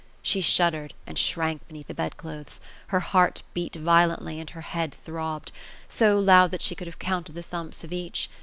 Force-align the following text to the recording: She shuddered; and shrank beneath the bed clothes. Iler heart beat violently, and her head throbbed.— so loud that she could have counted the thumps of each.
She 0.23 0.41
shuddered; 0.41 0.95
and 1.05 1.15
shrank 1.19 1.67
beneath 1.67 1.85
the 1.85 1.93
bed 1.93 2.17
clothes. 2.17 2.59
Iler 2.91 3.01
heart 3.01 3.43
beat 3.53 3.75
violently, 3.75 4.39
and 4.39 4.49
her 4.49 4.61
head 4.61 4.95
throbbed.— 5.05 5.51
so 5.99 6.17
loud 6.17 6.49
that 6.49 6.63
she 6.63 6.73
could 6.73 6.87
have 6.87 6.97
counted 6.97 7.33
the 7.35 7.43
thumps 7.43 7.83
of 7.83 7.93
each. 7.93 8.27